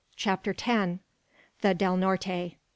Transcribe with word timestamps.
CHAPTER 0.15 0.51
TEN. 0.51 0.99
THE 1.61 1.75
DEL 1.75 1.95
NORTE. 1.95 2.53